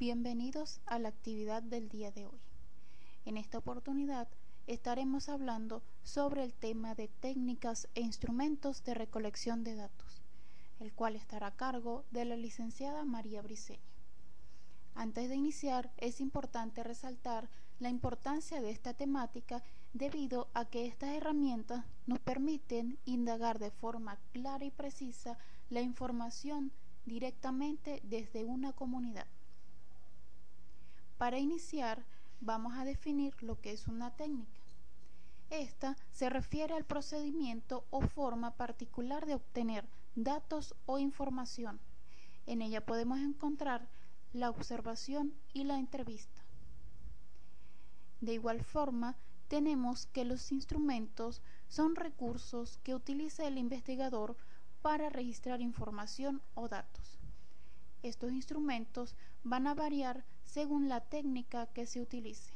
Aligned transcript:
Bienvenidos 0.00 0.80
a 0.86 1.00
la 1.00 1.08
actividad 1.08 1.60
del 1.60 1.88
día 1.88 2.12
de 2.12 2.24
hoy. 2.24 2.38
En 3.24 3.36
esta 3.36 3.58
oportunidad 3.58 4.28
estaremos 4.68 5.28
hablando 5.28 5.82
sobre 6.04 6.44
el 6.44 6.54
tema 6.54 6.94
de 6.94 7.08
técnicas 7.08 7.88
e 7.96 8.02
instrumentos 8.02 8.84
de 8.84 8.94
recolección 8.94 9.64
de 9.64 9.74
datos, 9.74 10.22
el 10.78 10.92
cual 10.92 11.16
estará 11.16 11.48
a 11.48 11.56
cargo 11.56 12.04
de 12.12 12.24
la 12.26 12.36
licenciada 12.36 13.04
María 13.04 13.42
Briceño. 13.42 13.82
Antes 14.94 15.28
de 15.28 15.34
iniciar, 15.34 15.90
es 15.96 16.20
importante 16.20 16.84
resaltar 16.84 17.48
la 17.80 17.88
importancia 17.90 18.60
de 18.60 18.70
esta 18.70 18.94
temática 18.94 19.64
debido 19.94 20.46
a 20.54 20.64
que 20.64 20.86
estas 20.86 21.10
herramientas 21.10 21.84
nos 22.06 22.20
permiten 22.20 23.00
indagar 23.04 23.58
de 23.58 23.72
forma 23.72 24.16
clara 24.32 24.64
y 24.64 24.70
precisa 24.70 25.38
la 25.70 25.80
información 25.80 26.70
directamente 27.04 28.00
desde 28.04 28.44
una 28.44 28.72
comunidad. 28.72 29.26
Para 31.18 31.40
iniciar, 31.40 32.04
vamos 32.40 32.74
a 32.74 32.84
definir 32.84 33.42
lo 33.42 33.60
que 33.60 33.72
es 33.72 33.88
una 33.88 34.14
técnica. 34.14 34.60
Esta 35.50 35.96
se 36.12 36.30
refiere 36.30 36.74
al 36.74 36.84
procedimiento 36.84 37.84
o 37.90 38.02
forma 38.02 38.54
particular 38.54 39.26
de 39.26 39.34
obtener 39.34 39.88
datos 40.14 40.76
o 40.86 40.98
información. 40.98 41.80
En 42.46 42.62
ella 42.62 42.86
podemos 42.86 43.18
encontrar 43.18 43.88
la 44.32 44.48
observación 44.48 45.34
y 45.52 45.64
la 45.64 45.78
entrevista. 45.78 46.44
De 48.20 48.34
igual 48.34 48.62
forma, 48.62 49.16
tenemos 49.48 50.06
que 50.06 50.24
los 50.24 50.52
instrumentos 50.52 51.42
son 51.68 51.96
recursos 51.96 52.78
que 52.84 52.94
utiliza 52.94 53.46
el 53.46 53.58
investigador 53.58 54.36
para 54.82 55.08
registrar 55.08 55.60
información 55.60 56.42
o 56.54 56.68
datos. 56.68 57.17
Estos 58.02 58.32
instrumentos 58.32 59.16
van 59.42 59.66
a 59.66 59.74
variar 59.74 60.24
según 60.44 60.88
la 60.88 61.00
técnica 61.00 61.66
que 61.66 61.86
se 61.86 62.00
utilice. 62.00 62.54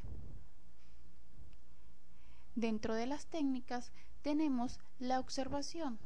Dentro 2.55 2.94
de 2.94 3.06
las 3.06 3.27
técnicas 3.27 3.92
tenemos 4.22 4.78
la 4.98 5.19
observación. 5.19 5.98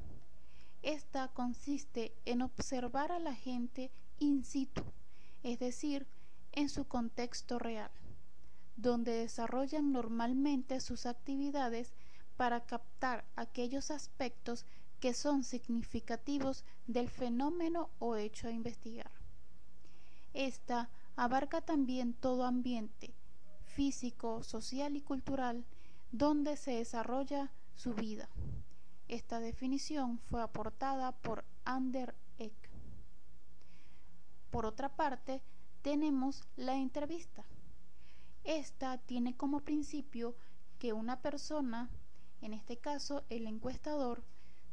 Esta 0.82 1.28
consiste 1.28 2.12
en 2.24 2.42
observar 2.42 3.12
a 3.12 3.18
la 3.18 3.34
gente 3.34 3.90
in 4.18 4.44
situ, 4.44 4.84
es 5.42 5.58
decir, 5.58 6.06
en 6.52 6.68
su 6.68 6.86
contexto 6.86 7.58
real, 7.58 7.90
donde 8.76 9.12
desarrollan 9.12 9.92
normalmente 9.92 10.80
sus 10.80 11.04
actividades 11.04 11.92
para 12.36 12.64
captar 12.64 13.24
aquellos 13.36 13.90
aspectos 13.90 14.64
que 15.00 15.12
son 15.12 15.44
significativos 15.44 16.64
del 16.86 17.10
fenómeno 17.10 17.90
o 17.98 18.16
hecho 18.16 18.48
a 18.48 18.52
investigar. 18.52 19.10
Esta 20.36 20.90
abarca 21.16 21.62
también 21.62 22.12
todo 22.12 22.44
ambiente 22.44 23.14
físico, 23.64 24.42
social 24.42 24.94
y 24.94 25.00
cultural 25.00 25.64
donde 26.12 26.58
se 26.58 26.72
desarrolla 26.72 27.54
su 27.74 27.94
vida. 27.94 28.28
Esta 29.08 29.40
definición 29.40 30.18
fue 30.18 30.42
aportada 30.42 31.12
por 31.12 31.46
Ander 31.64 32.14
Eck. 32.36 32.52
Por 34.50 34.66
otra 34.66 34.94
parte, 34.94 35.40
tenemos 35.80 36.44
la 36.56 36.76
entrevista. 36.76 37.46
Esta 38.44 38.98
tiene 38.98 39.38
como 39.38 39.60
principio 39.60 40.36
que 40.78 40.92
una 40.92 41.22
persona, 41.22 41.88
en 42.42 42.52
este 42.52 42.76
caso 42.76 43.24
el 43.30 43.46
encuestador, 43.46 44.22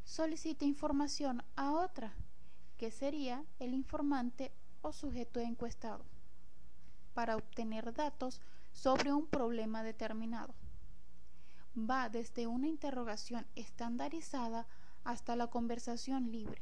solicita 0.03 0.65
información 0.65 1.41
a 1.55 1.71
otra, 1.71 2.13
que 2.77 2.91
sería 2.91 3.45
el 3.59 3.73
informante 3.73 4.51
o 4.83 4.93
sujeto 4.93 5.39
encuestado, 5.39 6.05
para 7.15 7.35
obtener 7.35 7.93
datos 7.93 8.39
sobre 8.71 9.11
un 9.11 9.25
problema 9.25 9.81
determinado. 9.81 10.53
Va 11.75 12.09
desde 12.09 12.45
una 12.45 12.67
interrogación 12.67 13.47
estandarizada 13.55 14.67
hasta 15.03 15.35
la 15.35 15.47
conversación 15.47 16.31
libre. 16.31 16.61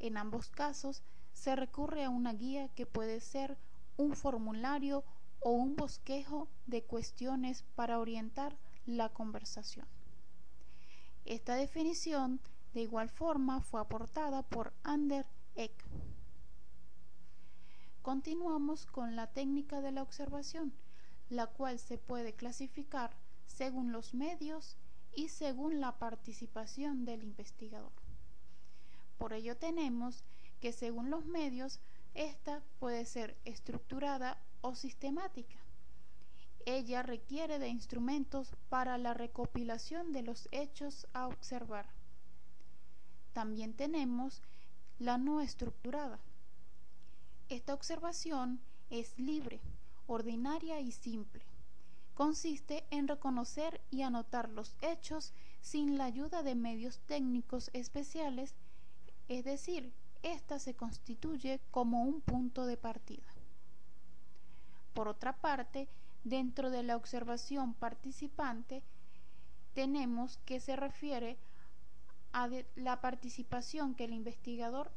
En 0.00 0.16
ambos 0.16 0.50
casos 0.50 1.02
se 1.32 1.54
recurre 1.54 2.04
a 2.04 2.10
una 2.10 2.32
guía 2.32 2.68
que 2.68 2.86
puede 2.86 3.20
ser 3.20 3.56
un 3.96 4.16
formulario 4.16 5.04
o 5.40 5.52
un 5.52 5.76
bosquejo 5.76 6.48
de 6.66 6.82
cuestiones 6.82 7.64
para 7.74 7.98
orientar 7.98 8.56
la 8.86 9.08
conversación. 9.10 9.86
Esta 11.24 11.54
definición 11.54 12.40
de 12.74 12.82
igual 12.82 13.08
forma 13.08 13.60
fue 13.60 13.80
aportada 13.80 14.42
por 14.42 14.72
Ander 14.82 15.26
Eck. 15.54 15.84
Continuamos 18.02 18.86
con 18.86 19.16
la 19.16 19.28
técnica 19.28 19.80
de 19.80 19.92
la 19.92 20.02
observación, 20.02 20.72
la 21.30 21.46
cual 21.46 21.78
se 21.78 21.98
puede 21.98 22.34
clasificar 22.34 23.16
según 23.46 23.92
los 23.92 24.14
medios 24.14 24.76
y 25.14 25.28
según 25.28 25.80
la 25.80 25.98
participación 25.98 27.04
del 27.04 27.22
investigador. 27.22 27.92
Por 29.18 29.32
ello 29.32 29.56
tenemos 29.56 30.24
que 30.60 30.72
según 30.72 31.10
los 31.10 31.24
medios, 31.24 31.80
esta 32.14 32.62
puede 32.78 33.06
ser 33.06 33.36
estructurada 33.44 34.38
o 34.60 34.74
sistemática. 34.74 35.56
Ella 36.66 37.02
requiere 37.02 37.58
de 37.58 37.68
instrumentos 37.68 38.54
para 38.68 38.98
la 38.98 39.14
recopilación 39.14 40.12
de 40.12 40.22
los 40.22 40.48
hechos 40.52 41.06
a 41.12 41.28
observar 41.28 41.86
también 43.32 43.72
tenemos 43.72 44.42
la 44.98 45.18
no 45.18 45.40
estructurada. 45.40 46.18
Esta 47.52 47.74
observación 47.74 48.62
es 48.88 49.18
libre, 49.18 49.60
ordinaria 50.06 50.80
y 50.80 50.90
simple. 50.90 51.42
Consiste 52.14 52.82
en 52.88 53.06
reconocer 53.06 53.82
y 53.90 54.00
anotar 54.00 54.48
los 54.48 54.74
hechos 54.80 55.34
sin 55.60 55.98
la 55.98 56.06
ayuda 56.06 56.42
de 56.42 56.54
medios 56.54 57.00
técnicos 57.00 57.68
especiales, 57.74 58.54
es 59.28 59.44
decir, 59.44 59.92
ésta 60.22 60.58
se 60.58 60.72
constituye 60.72 61.60
como 61.70 62.04
un 62.04 62.22
punto 62.22 62.64
de 62.64 62.78
partida. 62.78 63.28
Por 64.94 65.06
otra 65.06 65.36
parte, 65.36 65.90
dentro 66.24 66.70
de 66.70 66.82
la 66.82 66.96
observación 66.96 67.74
participante, 67.74 68.82
tenemos 69.74 70.38
que 70.46 70.58
se 70.58 70.74
refiere 70.74 71.36
a 72.32 72.48
la 72.76 73.02
participación 73.02 73.94
que 73.94 74.04
el 74.04 74.14
investigador 74.14 74.90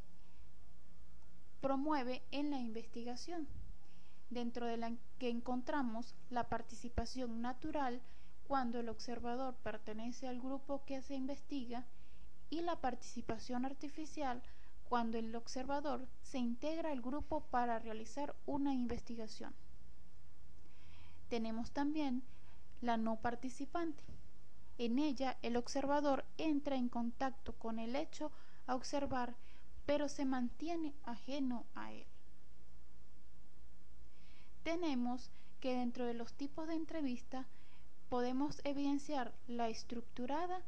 promueve 1.66 2.22
en 2.30 2.52
la 2.52 2.60
investigación, 2.60 3.48
dentro 4.30 4.66
de 4.66 4.76
la 4.76 4.92
que 5.18 5.28
encontramos 5.28 6.14
la 6.30 6.48
participación 6.48 7.42
natural 7.42 8.00
cuando 8.46 8.78
el 8.78 8.88
observador 8.88 9.56
pertenece 9.64 10.28
al 10.28 10.40
grupo 10.40 10.84
que 10.86 11.02
se 11.02 11.16
investiga 11.16 11.84
y 12.50 12.60
la 12.60 12.76
participación 12.76 13.64
artificial 13.64 14.44
cuando 14.88 15.18
el 15.18 15.34
observador 15.34 16.06
se 16.22 16.38
integra 16.38 16.92
al 16.92 17.02
grupo 17.02 17.40
para 17.40 17.80
realizar 17.80 18.36
una 18.46 18.72
investigación. 18.72 19.52
Tenemos 21.28 21.72
también 21.72 22.22
la 22.80 22.96
no 22.96 23.16
participante, 23.16 24.04
en 24.78 25.00
ella 25.00 25.36
el 25.42 25.56
observador 25.56 26.26
entra 26.38 26.76
en 26.76 26.88
contacto 26.88 27.54
con 27.54 27.80
el 27.80 27.96
hecho 27.96 28.30
a 28.68 28.76
observar, 28.76 29.34
pero 29.86 30.08
se 30.08 30.24
mantiene 30.24 30.94
ajeno 31.04 31.64
a 31.74 31.92
él. 31.92 32.06
Tenemos 34.62 35.30
que 35.60 35.74
dentro 35.74 36.04
de 36.04 36.14
los 36.14 36.32
tipos 36.34 36.66
de 36.68 36.74
entrevista 36.74 37.46
podemos 38.08 38.60
evidenciar 38.64 39.32
la 39.46 39.68
estructurada 39.68 40.62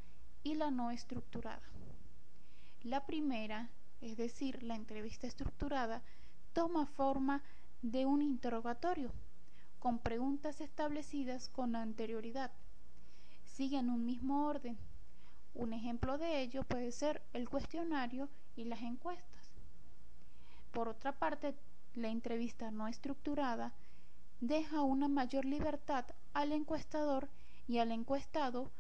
y 0.45 0.55
la 0.55 0.71
no 0.71 0.91
estructurada. 0.91 1.63
La 2.83 3.05
primera, 3.07 3.69
es 4.01 4.17
decir, 4.17 4.63
la 4.63 4.77
entrevista 4.77 5.27
estructurada, 5.27 6.03
toma 6.53 6.87
forma 6.87 7.43
de 7.83 8.07
un 8.07 8.23
interrogatorio, 8.23 9.13
con 9.79 9.99
preguntas 9.99 10.61
establecidas 10.61 11.49
con 11.49 11.77
anterioridad 11.77 12.51
siguen 13.59 13.91
un 13.91 14.07
mismo 14.07 14.47
orden. 14.47 14.79
Un 15.53 15.73
ejemplo 15.73 16.17
de 16.17 16.43
ello 16.43 16.63
puede 16.63 16.93
ser 16.93 17.21
el 17.33 17.49
cuestionario 17.49 18.29
y 18.59 18.65
las 18.65 18.83
encuestas. 18.83 19.51
Por 20.73 20.89
otra 20.89 21.13
parte, 21.13 21.55
la 21.95 22.09
entrevista 22.09 22.71
no 22.71 22.89
estructurada 22.89 23.73
deja 24.41 24.83
una 24.83 25.09
mayor 25.09 25.45
libertad 25.45 26.05
al 26.35 26.53
encuestador 26.53 27.29
y 27.67 27.79
al 27.79 27.91
encuestado 27.91 28.71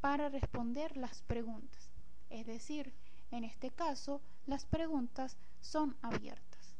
para 0.00 0.28
responder 0.28 0.96
las 0.96 1.22
preguntas. 1.22 1.90
Es 2.30 2.46
decir, 2.46 2.92
en 3.30 3.44
este 3.44 3.70
caso, 3.70 4.20
las 4.46 4.66
preguntas 4.66 5.36
son 5.60 5.96
abiertas. 6.02 6.74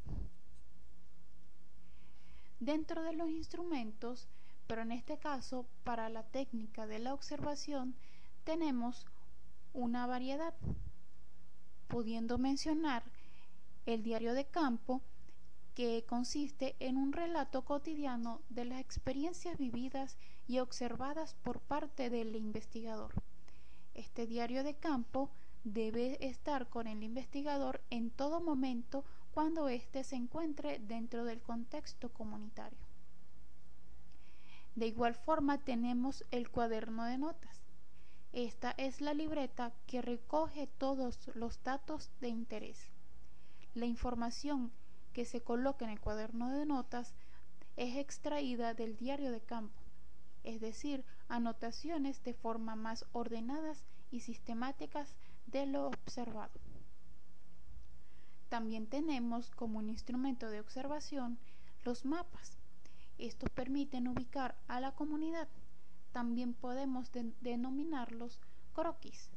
Dentro 2.59 3.03
de 3.03 3.13
los 3.13 3.29
instrumentos 3.29 4.27
pero 4.67 4.81
en 4.81 4.91
este 4.91 5.17
caso, 5.17 5.65
para 5.85 6.09
la 6.09 6.23
técnica 6.23 6.85
de 6.85 6.99
la 6.99 7.13
observación, 7.13 7.95
tenemos 8.43 9.05
una 9.73 10.05
variedad, 10.05 10.53
pudiendo 11.87 12.37
mencionar 12.37 13.03
el 13.85 14.03
diario 14.03 14.33
de 14.33 14.45
campo, 14.45 15.01
que 15.73 16.05
consiste 16.07 16.75
en 16.79 16.97
un 16.97 17.13
relato 17.13 17.63
cotidiano 17.63 18.41
de 18.49 18.65
las 18.65 18.79
experiencias 18.81 19.57
vividas 19.57 20.17
y 20.47 20.59
observadas 20.59 21.35
por 21.43 21.59
parte 21.59 22.09
del 22.09 22.35
investigador. 22.35 23.13
Este 23.93 24.25
diario 24.25 24.63
de 24.63 24.73
campo 24.73 25.29
debe 25.63 26.25
estar 26.25 26.67
con 26.67 26.87
el 26.87 27.03
investigador 27.03 27.81
en 27.89 28.09
todo 28.09 28.41
momento 28.41 29.03
cuando 29.33 29.69
éste 29.69 30.03
se 30.03 30.15
encuentre 30.15 30.79
dentro 30.79 31.25
del 31.25 31.41
contexto 31.41 32.09
comunitario. 32.09 32.79
De 34.75 34.87
igual 34.87 35.15
forma 35.15 35.59
tenemos 35.59 36.23
el 36.31 36.49
cuaderno 36.49 37.05
de 37.05 37.17
notas. 37.17 37.56
Esta 38.33 38.71
es 38.77 39.01
la 39.01 39.13
libreta 39.13 39.71
que 39.87 40.01
recoge 40.01 40.67
todos 40.77 41.17
los 41.35 41.63
datos 41.63 42.11
de 42.19 42.29
interés. 42.29 42.91
La 43.73 43.85
información 43.85 44.71
que 45.13 45.25
se 45.25 45.41
coloca 45.41 45.85
en 45.85 45.91
el 45.91 45.99
cuaderno 45.99 46.51
de 46.51 46.65
notas 46.65 47.15
es 47.75 47.95
extraída 47.97 48.73
del 48.73 48.97
diario 48.97 49.31
de 49.31 49.41
campo, 49.41 49.81
es 50.43 50.61
decir, 50.61 51.05
anotaciones 51.29 52.23
de 52.23 52.33
forma 52.33 52.75
más 52.75 53.05
ordenadas 53.11 53.83
y 54.11 54.21
sistemáticas 54.21 55.15
de 55.47 55.65
lo 55.65 55.87
observado. 55.87 56.59
También 58.49 58.87
tenemos 58.87 59.49
como 59.51 59.79
un 59.79 59.89
instrumento 59.89 60.49
de 60.49 60.59
observación 60.59 61.37
los 61.83 62.05
mapas. 62.05 62.57
Estos 63.17 63.49
permiten 63.49 64.07
ubicar 64.07 64.55
a 64.67 64.79
la 64.79 64.93
comunidad. 64.93 65.47
También 66.17 66.55
podemos 66.55 67.11
denominarlos 67.41 68.41
croquis. 68.73 69.29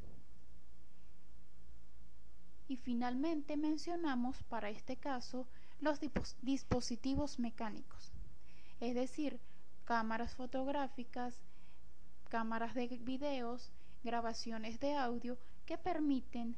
Y 2.69 2.79
finalmente 2.79 3.59
mencionamos 3.59 4.43
para 4.45 4.71
este 4.71 4.97
caso 4.97 5.47
los 5.83 6.01
dispositivos 6.41 7.39
mecánicos, 7.39 8.11
es 8.81 8.95
decir, 8.95 9.39
cámaras 9.85 10.35
fotográficas, 10.35 11.43
cámaras 12.31 12.75
de 12.75 12.87
videos, 12.87 13.71
grabaciones 14.03 14.81
de 14.81 14.95
audio 14.95 15.37
que 15.67 15.77
permiten 15.77 16.57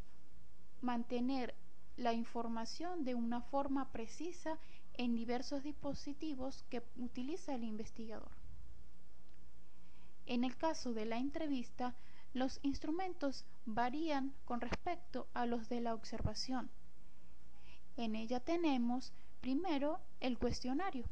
mantener 0.82 1.52
la 1.96 2.12
información 2.12 3.02
de 3.02 3.16
una 3.16 3.40
forma 3.40 3.90
precisa 3.90 4.56
en 4.94 5.16
diversos 5.16 5.64
dispositivos 5.64 6.62
que 6.70 6.80
utiliza 6.96 7.56
el 7.56 7.64
investigador. 7.64 8.41
En 10.26 10.44
el 10.44 10.56
caso 10.56 10.92
de 10.92 11.04
la 11.04 11.18
entrevista, 11.18 11.94
los 12.34 12.60
instrumentos 12.62 13.44
varían 13.66 14.32
con 14.44 14.60
respecto 14.60 15.26
a 15.34 15.46
los 15.46 15.68
de 15.68 15.80
la 15.80 15.94
observación. 15.94 16.70
En 17.96 18.16
ella 18.16 18.40
tenemos 18.40 19.12
primero 19.40 20.00
el 20.20 20.38
cuestionario. 20.38 21.04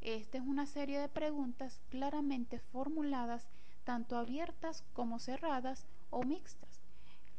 Esta 0.00 0.38
es 0.38 0.44
una 0.44 0.66
serie 0.66 0.98
de 0.98 1.08
preguntas 1.08 1.80
claramente 1.88 2.58
formuladas, 2.58 3.48
tanto 3.84 4.16
abiertas 4.16 4.84
como 4.92 5.18
cerradas 5.18 5.86
o 6.10 6.22
mixtas. 6.22 6.80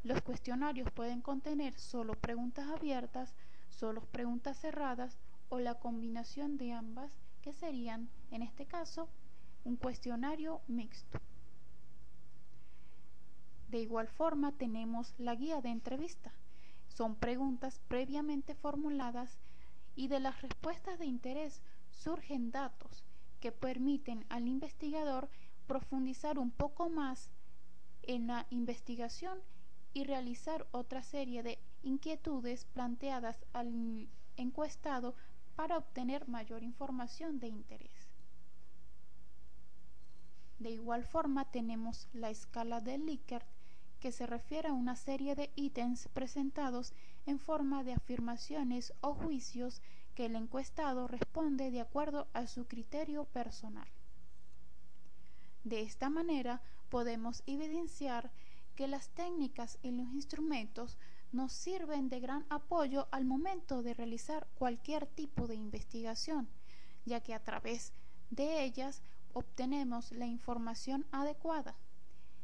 Los 0.04 0.22
cuestionarios 0.22 0.90
pueden 0.92 1.22
contener 1.22 1.78
solo 1.78 2.14
preguntas 2.16 2.68
abiertas, 2.70 3.36
solo 3.70 4.02
preguntas 4.02 4.60
cerradas 4.60 5.18
o 5.50 5.60
la 5.60 5.76
combinación 5.76 6.58
de 6.58 6.74
ambas, 6.74 7.12
que 7.42 7.54
serían, 7.54 8.10
en 8.32 8.42
este 8.42 8.66
caso, 8.66 9.08
un 9.64 9.76
cuestionario 9.78 10.62
mixto. 10.68 11.20
De 13.70 13.80
igual 13.80 14.08
forma 14.08 14.52
tenemos 14.52 15.16
la 15.18 15.36
guía 15.36 15.62
de 15.62 15.70
entrevista. 15.70 16.32
Son 16.88 17.16
preguntas 17.16 17.80
previamente 17.88 18.54
formuladas 18.54 19.40
y 19.96 20.08
de 20.08 20.20
las 20.20 20.42
respuestas 20.42 21.00
de 21.00 21.06
interés 21.06 21.62
surgen 21.92 22.52
datos 22.52 23.04
que 23.40 23.52
permiten 23.52 24.26
al 24.30 24.48
investigador 24.48 25.30
profundizar 25.68 26.38
un 26.38 26.52
poco 26.52 26.90
más 26.90 27.32
en 28.04 28.28
la 28.28 28.46
investigación 28.50 29.40
y 29.94 30.04
realizar 30.04 30.68
otra 30.72 31.04
serie 31.04 31.44
de 31.44 31.60
inquietudes 31.84 32.66
planteadas 32.66 33.44
al 33.54 34.08
encuestado 34.38 35.16
para 35.56 35.78
obtener 35.78 36.28
mayor 36.28 36.64
información 36.64 37.40
de 37.40 37.48
interés. 37.48 38.13
De 40.60 40.70
igual 40.70 41.04
forma 41.04 41.46
tenemos 41.52 42.08
la 42.14 42.30
escala 42.30 42.80
de 42.82 42.98
Likert 42.98 43.48
que 44.00 44.12
se 44.12 44.26
refiere 44.26 44.70
a 44.70 44.74
una 44.74 44.96
serie 44.96 45.36
de 45.36 45.52
ítems 45.56 46.10
presentados 46.10 46.94
en 47.26 47.40
forma 47.40 47.84
de 47.84 47.94
afirmaciones 47.94 48.94
o 49.02 49.14
juicios 49.14 49.82
que 50.14 50.26
el 50.26 50.36
encuestado 50.36 51.08
responde 51.08 51.72
de 51.72 51.82
acuerdo 51.82 52.28
a 52.34 52.48
su 52.48 52.68
criterio 52.68 53.26
personal. 53.26 53.88
De 55.64 55.82
esta 55.82 56.10
manera 56.10 56.62
podemos 56.90 57.44
evidenciar 57.48 58.32
que 58.76 58.88
las 58.88 59.10
técnicas 59.10 59.80
y 59.82 59.92
los 59.92 60.12
instrumentos 60.14 60.98
nos 61.32 61.54
sirven 61.54 62.10
de 62.10 62.20
gran 62.20 62.46
apoyo 62.50 63.08
al 63.12 63.26
momento 63.26 63.82
de 63.82 63.94
realizar 63.94 64.48
cualquier 64.56 65.08
tipo 65.08 65.48
de 65.48 65.56
investigación, 65.56 66.48
ya 67.06 67.22
que 67.22 67.34
a 67.34 67.44
través 67.44 67.94
de 68.30 68.64
ellas 68.64 69.02
obtenemos 69.34 70.12
la 70.12 70.26
información 70.26 71.06
adecuada. 71.12 71.76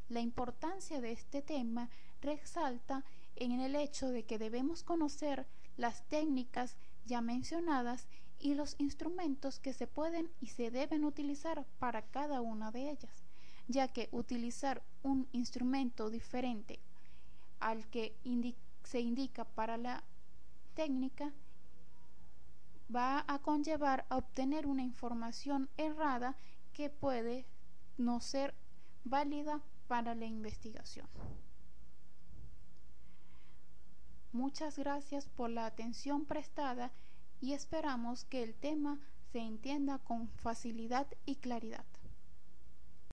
La 0.09 0.21
importancia 0.21 1.01
de 1.01 1.11
este 1.11 1.41
tema 1.41 1.89
resalta 2.21 3.05
en 3.35 3.59
el 3.59 3.75
hecho 3.75 4.09
de 4.09 4.23
que 4.23 4.37
debemos 4.37 4.83
conocer 4.83 5.47
las 5.77 6.03
técnicas 6.09 6.77
ya 7.05 7.21
mencionadas 7.21 8.07
y 8.39 8.55
los 8.55 8.75
instrumentos 8.79 9.59
que 9.59 9.73
se 9.73 9.87
pueden 9.87 10.29
y 10.41 10.47
se 10.47 10.71
deben 10.71 11.03
utilizar 11.03 11.65
para 11.79 12.01
cada 12.01 12.41
una 12.41 12.71
de 12.71 12.89
ellas, 12.89 13.23
ya 13.67 13.87
que 13.87 14.09
utilizar 14.11 14.81
un 15.03 15.27
instrumento 15.31 16.09
diferente 16.09 16.79
al 17.59 17.87
que 17.89 18.15
se 18.83 19.01
indica 19.01 19.43
para 19.45 19.77
la 19.77 20.03
técnica 20.73 21.33
va 22.93 23.23
a 23.27 23.39
conllevar 23.39 24.05
a 24.09 24.17
obtener 24.17 24.65
una 24.65 24.81
información 24.81 25.69
errada 25.77 26.35
que 26.79 26.89
puede 26.89 27.45
no 27.97 28.21
ser 28.21 28.55
válida 29.03 29.61
para 29.89 30.15
la 30.15 30.25
investigación. 30.25 31.09
Muchas 34.31 34.79
gracias 34.79 35.27
por 35.27 35.49
la 35.49 35.65
atención 35.65 36.23
prestada 36.23 36.93
y 37.41 37.51
esperamos 37.51 38.23
que 38.23 38.43
el 38.43 38.55
tema 38.55 38.97
se 39.33 39.39
entienda 39.39 39.99
con 39.99 40.29
facilidad 40.29 41.05
y 41.25 41.35
claridad. 41.35 41.83